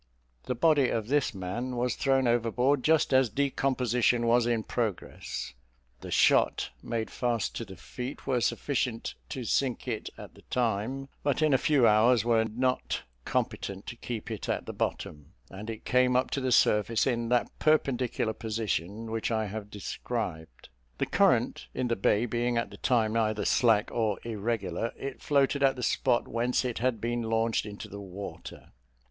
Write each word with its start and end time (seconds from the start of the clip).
The 0.45 0.55
body 0.55 0.89
of 0.89 1.09
this 1.09 1.31
man 1.35 1.75
was 1.77 1.95
thrown 1.95 2.27
overboard 2.27 2.83
just 2.83 3.13
as 3.13 3.29
decomposition 3.29 4.25
was 4.25 4.47
in 4.47 4.63
progress: 4.63 5.53
the 5.99 6.09
shot 6.09 6.71
made 6.81 7.11
fast 7.11 7.55
to 7.57 7.65
the 7.65 7.75
feet 7.75 8.25
were 8.25 8.41
sufficient 8.41 9.13
to 9.29 9.43
sink 9.43 9.87
it 9.87 10.09
at 10.17 10.33
the 10.33 10.41
time; 10.49 11.07
but 11.21 11.43
in 11.43 11.53
a 11.53 11.57
few 11.59 11.87
hours 11.87 12.21
after 12.21 12.29
were 12.29 12.45
not 12.45 13.03
competent 13.25 13.85
to 13.85 13.95
keep 13.95 14.31
it 14.31 14.49
at 14.49 14.65
the 14.65 14.73
bottom, 14.73 15.33
and 15.51 15.69
it 15.69 15.85
came 15.85 16.15
up 16.15 16.31
to 16.31 16.41
the 16.41 16.51
surface 16.51 17.05
in 17.05 17.29
that 17.29 17.51
perpendicular 17.59 18.33
position 18.33 19.11
which 19.11 19.29
I 19.29 19.45
have 19.45 19.69
described. 19.69 20.69
The 20.97 21.05
current 21.05 21.67
in 21.75 21.89
the 21.89 21.95
bay 21.95 22.25
being 22.25 22.57
at 22.57 22.71
the 22.71 22.77
time 22.77 23.15
either 23.15 23.45
slack 23.45 23.91
or 23.93 24.17
irregular, 24.23 24.93
it 24.97 25.21
floated 25.21 25.61
at 25.61 25.75
the 25.75 25.83
spot 25.83 26.27
whence 26.27 26.65
it 26.65 26.79
had 26.79 26.99
been 26.99 27.21
launched 27.21 27.67
into 27.67 27.87
the 27.87 28.01
water. 28.01 28.71